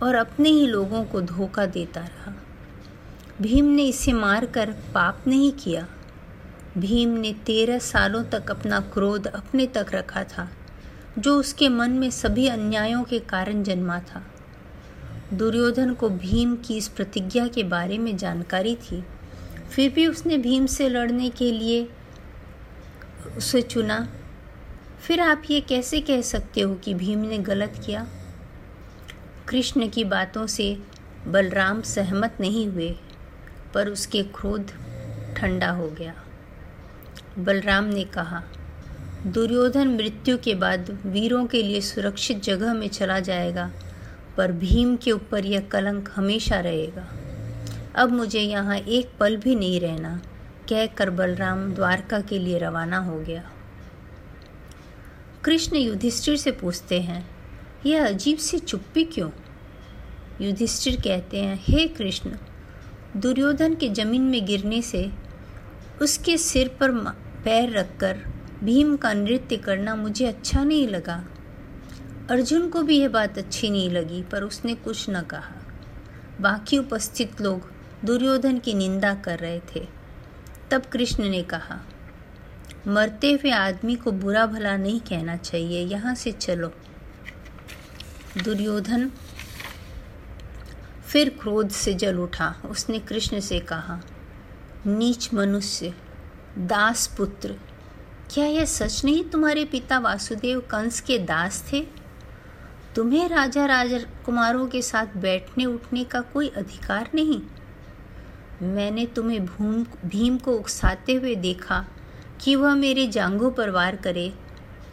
और 0.03 0.15
अपने 0.15 0.49
ही 0.49 0.67
लोगों 0.67 1.05
को 1.05 1.21
धोखा 1.21 1.67
देता 1.67 2.01
रहा। 2.01 2.35
भीम 3.43 3.65
ने 3.65 3.85
इसे 3.85 4.13
मारकर 4.13 4.71
पाप 4.71 5.25
नहीं 5.27 5.53
किया। 5.53 5.89
भीम 6.79 7.09
ने 7.09 7.33
तेरह 7.33 7.79
सालों 7.79 8.25
तक 8.25 8.51
अपना 8.51 8.81
क्रोध 8.81 9.27
अपने 9.27 9.67
तक 9.67 9.87
रखा 9.91 10.25
था, 10.25 10.51
जो 11.19 11.39
उसके 11.39 11.69
मन 11.69 11.91
में 11.91 12.11
सभी 12.11 12.49
अन्यायों 12.49 13.05
के 13.05 13.19
कारण 13.19 13.63
जन्मा 13.63 14.01
था। 14.01 14.27
दुर्योधन 15.33 15.95
को 15.95 16.09
भीम 16.09 16.57
की 16.57 16.77
इस 16.77 16.89
प्रतिज्ञा 16.89 17.47
के 17.47 17.63
बारे 17.63 17.99
में 17.99 18.17
जानकारी 18.17 18.77
थी। 18.77 19.05
फिर 19.71 19.91
भी 19.91 20.07
उसने 20.07 20.39
भीम 20.39 20.67
से 20.67 20.89
लड़ने 20.89 21.31
के 21.31 21.53
लिए 21.53 21.89
उसे 23.37 23.63
चुना। 23.63 24.09
फिर 25.03 25.21
आप 25.21 25.43
ये 25.51 25.61
कैसे 25.61 26.01
कह 26.01 26.21
सकते 26.21 26.61
हो 26.61 26.75
कि 26.75 26.95
भीम 26.95 27.19
ने 27.19 27.39
गलत 27.39 27.83
किया? 27.87 28.07
कृष्ण 29.49 29.89
की 29.89 30.05
बातों 30.05 30.47
से 30.47 30.79
बलराम 31.27 31.83
सहमत 31.83 32.35
नहीं 32.41 32.69
हुए, 32.69 32.97
पर 33.75 33.89
उसके 33.89 34.23
क्रोध 34.23 34.71
ठंडा 35.37 35.71
हो 35.71 35.89
गया। 35.89 36.15
बलराम 37.39 37.85
ने 37.85 38.05
कहा, 38.05 38.43
दुर्योधन 39.27 39.89
मृत्यु 39.89 40.37
के 40.39 40.55
बाद 40.55 40.91
वीरों 41.07 41.47
के 41.47 41.63
लिए 41.63 41.81
सुरक्षित 41.81 42.43
जगह 42.43 42.75
में 42.75 42.89
चला 42.89 43.21
जाएगा, 43.21 43.71
पर 44.37 44.53
भीम 44.53 44.97
के 44.97 45.13
ऊपर 45.13 45.47
यह 45.47 45.61
कलंक 45.61 46.11
हमेशा 46.15 46.61
रहेगा। 46.61 47.07
अब 47.95 48.13
मुझे 48.13 48.41
यहाँ 48.41 48.77
एक 48.77 49.11
पल 49.21 49.37
भी 49.37 49.55
नहीं 49.55 49.81
रहना, 49.81 50.21
कहकर 50.69 51.11
बलराम 51.11 51.73
द्वारका 51.75 52.21
के 52.21 52.39
लिए 52.39 52.59
रवाना 52.59 52.99
हो 52.99 53.19
गया। 53.21 53.51
कृष्ण 55.45 55.77
युधिष्ठिर 55.77 56.37
से 56.37 56.51
पूछते 56.51 57.01
हैं, 57.01 57.25
यह 57.87 58.07
अजीब 58.07 58.39
सी 58.39 58.59
चुप्पी 58.59 59.05
क्यों? 59.05 59.31
युधिष्ठिर 60.41 61.01
कहते 61.01 61.41
हैं, 61.41 61.59
हे 61.63 61.87
कृष्ण, 61.89 62.31
दुर्योधन 63.17 63.75
के 63.75 63.89
ज़मीन 63.89 64.23
में 64.23 64.45
गिरने 64.47 64.83
से 64.83 65.11
उसके 66.03 66.37
सिर 66.39 66.69
पर 66.69 66.91
पैर 67.45 67.71
रखकर 67.71 68.19
भीम 68.65 68.97
का 68.97 69.13
नृत्य 69.13 69.57
करना 69.57 69.95
मुझे 69.95 70.27
अच्छा 70.27 70.65
नहीं 70.65 70.89
लगा। 70.89 71.25
अर्जुन 72.31 72.69
को 72.69 72.83
भी 72.83 72.99
यह 72.99 73.09
बात 73.09 73.39
अच्छी 73.39 73.71
नहीं 73.71 73.91
लगी, 73.91 74.23
पर 74.23 74.43
उसने 74.43 74.75
कुछ 74.75 75.11
न 75.11 75.21
कहा। 75.21 75.55
बाकी 76.41 76.79
उपस्थित 76.79 77.41
लोग 77.41 77.71
दुर्योधन 78.05 78.59
की 78.59 78.75
निंदा 78.75 79.15
कर 79.15 79.39
रहे 79.39 79.61
थे। 79.75 79.87
तब 80.71 80.83
कृष्ण 80.83 81.29
ने 81.29 81.43
कहा, 81.43 81.81
मरते 82.87 83.33
हुए 83.33 83.51
आदमी 83.51 83.97
को 83.97 84.13
बुरा 84.13 84.47
भला 84.47 84.77
नहीं 84.77 85.01
कहना 85.01 85.37
चाहिए, 85.37 85.85
यहाँ 85.87 86.15
से 86.15 86.33
चलो। 86.33 86.73
दुर्योधन 88.45 89.11
फिर 91.07 91.29
क्रोध 91.29 91.71
से 91.71 91.95
जल 91.95 92.17
उठा। 92.17 92.55
उसने 92.71 92.99
कृष्ण 92.99 93.41
से 93.41 93.61
कहा 93.61 94.01
नीच 94.87 95.35
मनुष्य, 95.35 95.95
दास 96.59 97.15
पुत्र। 97.17 97.57
क्या 98.31 98.47
यह 98.47 98.65
सच 98.65 99.05
नहीं 99.05 99.25
तुम्हारे 99.25 99.65
पिता 99.65 99.99
वासुदेव 99.99 100.61
कंस 100.61 101.01
के 101.01 101.19
दास 101.19 101.65
थे? 101.73 101.87
तुम्हें 102.97 103.29
राजा 103.29 103.67
राजा 103.67 103.99
कुमारों 103.99 104.67
के 104.67 104.83
साथ 104.83 105.07
बैठने 105.17 105.65
उठने 105.65 106.05
का 106.05 106.21
कोई 106.21 106.49
अधिकार 106.49 107.09
नहीं? 107.15 107.41
मैंने 108.63 109.07
तुम्हें 109.07 109.47
भूम, 109.47 109.87
भीम 110.07 110.39
को 110.39 110.53
उकसाते 110.53 111.15
हुए 111.15 111.35
देखा 111.35 111.87
कि 112.41 112.57
वह 112.57 112.75
मेरे 112.75 113.07
जांघों 113.07 113.51
पर 113.51 113.71
वार 113.71 113.97
करे। 113.97 114.33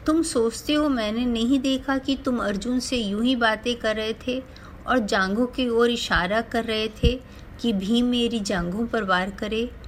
तुम 0.06 0.24
सोचते 0.24 0.74
हो 0.74 0.90
मैंने 0.90 1.26
नहीं 1.26 1.60
देखा 1.60 1.98
कि 1.98 2.16
तुम 2.16 2.38
अर्जुन 2.38 2.80
से 2.80 2.98
यूँ 2.98 3.24
ही 3.24 3.36
बातें 3.36 3.76
कर 3.76 3.96
रहे 3.96 4.14
थे 4.28 4.44
और 4.88 5.00
जांघों 5.00 5.48
की 5.48 5.70
ओर 5.70 5.90
इशारा 5.90 6.42
कर 6.42 6.64
रहे 6.64 6.88
थे 6.88 7.22
कि 7.60 7.74
भीम 7.74 8.06
मेरी 8.06 8.40
जांघों 8.40 8.88
पर 8.88 9.04
वार 9.04 9.30
करे। 9.30 9.79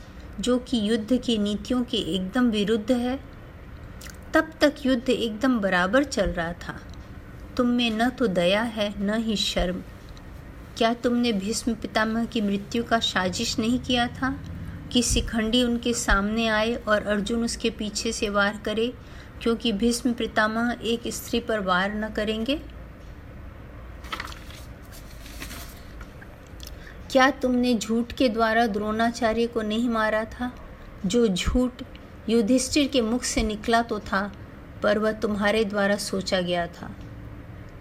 जो 0.41 0.57
कि 0.57 0.89
युद्ध 0.89 1.21
की 1.21 1.37
नीतियों 1.37 1.83
के 1.83 1.97
एकदम 1.97 2.49
विरुद्ध 2.49 2.91
है, 2.91 3.19
तब 4.33 4.51
तक 4.61 4.73
युद्ध 4.85 5.09
एकदम 5.09 5.59
बराबर 5.59 6.03
चल 6.03 6.25
रहा 6.25 6.53
था। 6.53 6.81
तुम 7.57 7.67
में 7.67 7.91
न 7.91 8.09
तो 8.09 8.27
दया 8.27 8.61
है, 8.61 9.03
न 9.03 9.13
ही 9.13 9.35
शर्म। 9.35 9.83
क्या 10.77 10.93
तुमने 10.93 11.31
भीष्म 11.31 11.73
पितामह 11.73 12.25
की 12.25 12.41
मृत्यु 12.41 12.83
का 12.83 12.99
साजिश 12.99 13.59
नहीं 13.59 13.79
किया 13.79 14.07
था? 14.07 14.39
कि 14.91 15.01
शिखंडी 15.01 15.63
उनके 15.63 15.93
सामने 15.93 16.47
आए 16.47 16.75
और 16.75 17.07
अर्जुन 17.07 17.43
उसके 17.43 17.69
पीछे 17.69 18.11
से 18.11 18.29
वार 18.29 18.61
करे, 18.65 18.93
क्योंकि 19.41 19.71
भीष्म 19.71 20.13
पितामह 20.13 20.77
एक 20.83 21.01
स्त्री 21.07 21.39
पर 21.39 21.59
वार 21.59 21.93
न 21.93 22.09
करेंगे? 22.09 22.61
क्या 27.11 27.29
तुमने 27.31 27.73
झूठ 27.73 28.11
के 28.11 28.29
द्वारा 28.29 28.67
द्रोणाचार्य 28.67 29.47
को 29.47 29.61
नहीं 29.61 29.89
मारा 29.89 30.23
था? 30.23 30.51
जो 31.05 31.27
झूठ 31.27 31.71
युधिष्ठिर 32.29 32.87
के 32.87 33.01
मुख 33.01 33.23
से 33.23 33.43
निकला 33.43 33.81
तो 33.81 33.99
था, 33.99 34.33
पर 34.83 34.99
वह 34.99 35.11
तुम्हारे 35.11 35.63
द्वारा 35.63 35.95
सोचा 35.95 36.41
गया 36.41 36.67
था। 36.67 36.95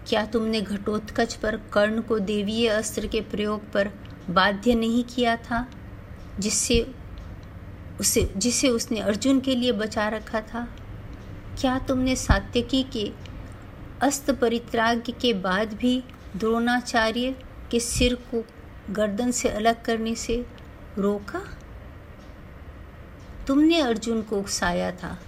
क्या 0.07 0.25
तुमने 0.25 0.61
घटोत्कच 0.61 1.33
पर 1.33 1.55
कर्ण 1.55 2.01
को 2.01 2.19
देवीय 2.19 2.67
अस्त्र 2.67 3.07
के 3.07 3.21
प्रयोग 3.21 3.71
पर 3.71 3.89
बाध्य 4.29 4.75
नहीं 4.75 5.03
किया 5.03 5.35
था, 5.35 5.67
जिससे 6.39 6.93
उसे, 7.99 8.33
जिसे 8.37 8.69
उसने 8.69 8.99
अर्जुन 8.99 9.39
के 9.39 9.55
लिए 9.55 9.71
बचा 9.71 10.09
रखा 10.09 10.41
था? 10.41 10.67
क्या 11.61 11.79
तुमने 11.79 12.15
सात्यकी 12.15 12.83
के 12.83 13.11
अस्त 14.01 14.31
परित्राग 14.31 15.03
के 15.21 15.33
बाद 15.33 15.73
भी 15.73 16.03
द्रोणाचार्य 16.35 17.35
के 17.71 17.79
सिर 17.79 18.15
को 18.15 18.45
गर्दन 18.89 19.31
से 19.31 19.49
अलग 19.49 19.81
करने 19.81 20.15
से 20.15 20.45
रोका? 20.97 21.41
तुमने 23.47 23.81
अर्जुन 23.81 24.21
को 24.21 24.39
उकसाया 24.39 24.91
था 24.91 25.19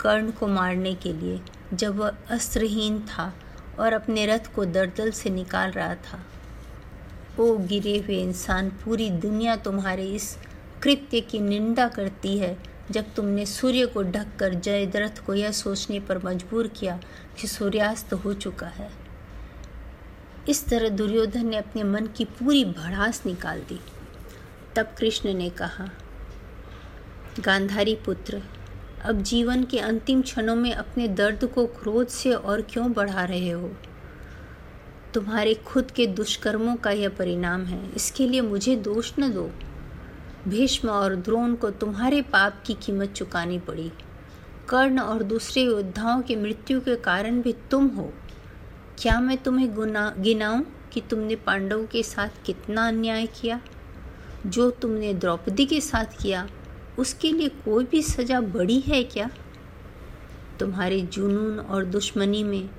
कर्ण 0.00 0.30
को 0.30 0.46
मारने 0.46 0.94
के 0.94 1.12
लिए, 1.12 1.40
जब 1.74 1.96
वह 1.96 2.16
अस्त्रहीन 2.30 3.00
था 3.00 3.34
और 3.78 3.92
अपने 3.92 4.26
रथ 4.26 4.54
को 4.54 4.64
दर्दल 4.64 5.10
से 5.10 5.30
निकाल 5.30 5.70
रहा 5.70 5.94
था। 5.94 6.24
ओ 7.40 7.56
गिरे 7.56 7.98
हुए 7.98 8.22
इंसान, 8.22 8.70
पूरी 8.70 9.10
दुनिया 9.10 9.56
तुम्हारे 9.56 10.06
इस 10.06 10.38
कृत्य 10.82 11.20
की 11.20 11.38
निंदा 11.38 11.88
करती 11.88 12.38
है। 12.38 12.58
जब 12.90 13.14
तुमने 13.14 13.46
सूर्य 13.46 13.86
को 13.86 14.02
ढककर 14.02 14.54
जयद्रथ 14.54 15.26
को 15.26 15.34
यह 15.34 15.52
सोचने 15.52 16.00
पर 16.00 16.24
मजबूर 16.24 16.68
किया 16.68 17.00
कि 17.40 17.48
सूर्यास्त 17.48 18.12
हो 18.12 18.34
चुका 18.34 18.66
है। 18.66 19.09
इस 20.48 20.66
तरह 20.66 20.88
दुर्योधन 20.88 21.46
ने 21.46 21.56
अपने 21.56 21.82
मन 21.82 22.06
की 22.06 22.24
पूरी 22.24 22.64
भड़ास 22.64 23.22
निकाल 23.26 23.60
दी। 23.60 23.80
तब 24.76 24.94
कृष्ण 24.98 25.34
ने 25.34 25.50
कहा, 25.50 25.90
गांधारी 27.40 27.94
पुत्र, 27.94 28.42
अब 29.04 29.22
जीवन 29.22 29.64
के 29.64 29.78
अंतिम 29.78 30.22
क्षणों 30.22 30.56
में 30.56 30.74
अपने 30.74 31.08
दर्द 31.08 31.44
को 31.44 31.66
क्रोध 31.66 32.08
से 32.08 32.32
और 32.32 32.62
क्यों 32.62 32.92
बढ़ा 32.92 33.24
रहे 33.24 33.50
हो? 33.50 33.70
तुम्हारे 35.14 35.54
खुद 35.54 35.90
के 35.90 36.06
दुष्कर्मों 36.06 36.76
का 36.76 36.90
यह 36.90 37.08
परिणाम 37.08 37.64
है, 37.64 37.92
इसके 37.92 38.28
लिए 38.28 38.40
मुझे 38.40 38.76
दोष 38.76 39.12
न 39.18 39.32
दो। 39.32 39.50
भीष्म 40.48 40.88
और 40.88 41.16
द्रोण 41.16 41.54
को 41.54 41.70
तुम्हारे 41.70 42.22
पाप 42.22 42.62
की 42.66 42.74
कीमत 42.74 43.12
चुकानी 43.12 43.58
पड़ी। 43.58 43.92
कर्ण 44.68 44.98
और 44.98 45.22
दूसरे 45.22 45.62
योद्धाओं 45.62 46.22
की 46.22 46.36
मृत्यु 46.36 46.80
के 46.80 46.96
कारण 46.96 47.42
भी 47.42 47.52
तुम 47.52 47.86
हो। 47.86 48.12
क्या 49.00 49.20
मैं 49.20 49.38
तुम्हें 49.38 49.74
गुना, 49.74 50.14
गिनाऊं 50.18 50.62
कि 50.92 51.00
तुमने 51.00 51.36
पांडवों 51.36 51.86
के 51.86 52.02
साथ 52.02 52.28
कितना 52.44 52.88
अन्याय 52.88 53.26
किया? 53.26 53.60
जो 54.46 54.70
तुमने 54.70 55.14
द्रौपदी 55.14 55.66
के 55.66 55.80
साथ 55.80 56.04
किया, 56.22 56.48
उसके 56.98 57.32
लिए 57.32 57.48
कोई 57.48 57.84
भी 57.84 58.02
सज़ा 58.02 58.40
बड़ी 58.40 58.80
है 58.80 59.04
क्या? 59.04 59.30
तुम्हारे 60.60 61.00
जुनून 61.00 61.60
और 61.60 61.84
दुश्मनी 61.84 62.44
में, 62.44 62.70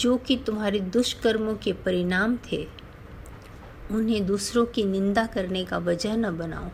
जो 0.00 0.16
कि 0.16 0.36
तुम्हारे 0.36 0.80
दुष्कर्मों 0.80 1.54
के 1.54 1.72
परिणाम 1.72 2.38
थे, 2.52 2.68
उन्हें 3.90 4.26
दूसरों 4.26 4.66
की 4.66 4.84
निंदा 4.84 5.26
करने 5.26 5.64
का 5.64 5.78
वजह 5.78 6.16
न 6.16 6.36
बनाओ। 6.36 6.68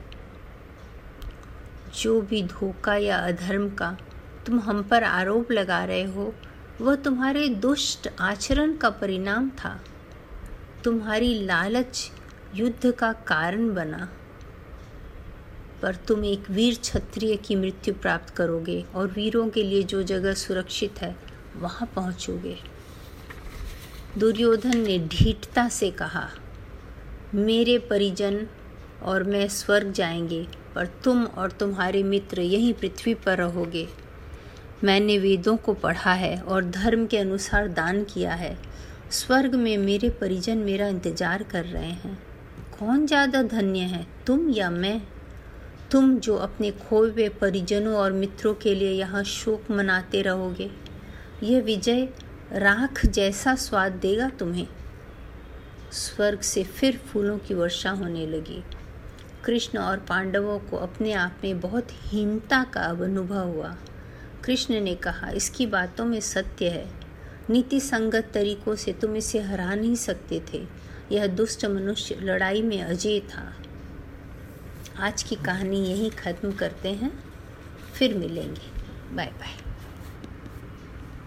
जो 2.03 2.21
भी 2.21 2.43
धोखा 2.43 2.97
या 2.97 3.17
अधर्म 3.17 3.71
का 3.71 3.99
तुम 4.47 4.61
हम 4.61 4.83
पर 4.83 5.05
आरोप 5.05 5.53
लगा 5.53 5.85
रहे 5.85 6.05
हो 6.05 6.35
वह 6.81 6.95
तुम्हारे 6.95 7.49
दुष्ट 7.49 8.09
आचरण 8.21 8.77
का 8.77 8.91
परिणाम 8.91 9.51
था। 9.51 9.85
तुम्हारी 10.85 11.47
लालच 11.47 12.11
युद्ध 12.55 12.91
का 12.91 13.13
कारण 13.13 13.75
बना। 13.75 14.13
पर 15.83 15.95
तुम 15.95 16.25
एक 16.25 16.51
वीर 16.51 16.75
क्षत्रिय 16.75 17.37
की 17.37 17.57
मृत्यु 17.57 17.95
प्राप्त 17.95 18.35
करोगे 18.35 18.85
और 18.95 19.07
वीरों 19.07 19.49
के 19.49 19.63
लिए 19.63 19.83
जो 19.83 20.03
जगह 20.03 20.35
सुरक्षित 20.35 20.99
है, 20.99 21.17
वहाँ 21.57 21.93
पहुँचोगे। 21.95 22.57
दुर्योधन 24.19 24.79
ने 24.79 24.99
ढीठता 24.99 25.69
से 25.69 25.91
कहा, 25.91 26.31
मेरे 27.35 27.79
परिजन 27.79 28.47
और 29.03 29.23
मैं 29.25 29.49
स्वर्ग 29.49 29.93
जाएँगे, 29.93 30.49
पर 30.75 30.87
तुम 30.87 31.25
और 31.25 31.51
तुम्हारे 31.51 32.03
मित्र 32.03 32.41
यहीं 32.41 32.75
पृथ्वी 32.75 33.15
पर 33.15 33.39
रहोगे। 33.39 34.08
मैंने 34.85 35.19
वेदों 35.19 35.57
को 35.57 35.75
पढ़ा 35.75 36.13
है 36.13 36.37
और 36.39 36.65
धर्म 36.65 37.07
के 37.07 37.19
अनुसार 37.19 37.69
दान 37.69 38.03
किया 38.05 38.35
है। 38.35 38.57
स्वर्ग 39.11 39.55
में 39.55 39.77
मेरे 39.79 40.11
परिजन 40.11 40.59
मेरा 40.59 40.89
इंतज़ार 40.89 41.43
कर 41.43 41.65
रहे 41.65 41.91
हैं। 41.91 42.19
कौन 42.79 43.07
ज़्यादा 43.07 43.43
धन्य 43.43 43.81
है, 43.81 44.07
तुम 44.27 44.49
या 44.51 44.71
मैं? 44.71 45.01
तुम 45.91 46.15
जो 46.19 46.37
अपने 46.37 46.71
खोए 46.71 47.11
हुए 47.11 47.29
परिजनों 47.29 47.95
और 47.95 48.13
मित्रों 48.13 48.55
के 48.55 48.75
लिए 48.75 48.91
यहाँ 48.91 49.23
शोक 49.25 49.71
मनाते 49.71 50.23
रहोगे, 50.23 50.71
यह 51.43 51.61
विजय 51.61 52.09
राख 52.53 53.05
जैसा 53.07 53.55
स्वाद 53.55 53.93
देगा 53.93 54.29
तुम्हें। 54.29 54.67
स्वर्ग 55.93 56.41
से 56.41 56.65
फिर 56.65 57.01
फूलों 57.07 57.39
की 57.39 57.55
वर्षा 57.55 57.91
होने 57.91 58.27
लगी। 58.27 58.63
कृष्ण 59.45 59.79
और 59.79 59.99
पांडवों 59.99 60.59
को 60.61 60.77
अपने 60.77 61.13
आप 61.13 61.41
में 61.45 61.61
बहुत 61.61 61.89
हीनता 62.05 62.63
का 62.65 62.81
अनुभव 62.81 63.49
हुआ। 63.49 63.77
कृष्ण 64.49 64.81
ने 64.81 64.95
कहा, 64.95 65.31
इसकी 65.31 65.67
बातों 65.67 66.05
में 66.05 66.21
सत्य 66.21 66.69
है। 66.69 66.93
नीति 67.51 67.81
संगत 67.81 68.31
तरीकों 68.35 68.75
से 68.75 68.93
तुम 68.93 69.17
इसे 69.17 69.41
हरा 69.41 69.75
नहीं 69.75 69.95
सकते 69.95 70.43
थे। 70.53 70.67
यह 71.13 71.27
दुष्ट 71.27 71.65
मनुष्य 71.65 72.15
लड़ाई 72.21 72.63
में 72.63 72.83
अजय 72.83 73.21
था। 73.21 73.57
आज 74.99 75.23
की 75.23 75.37
कहानी 75.37 75.87
यहीं 75.91 76.11
ख़त्म 76.11 76.53
करते 76.53 76.89
हैं। 76.89 77.25
फिर 77.95 78.15
मिलेंगे। 78.15 78.71
Bye 79.15 79.27
bye. 79.27 79.68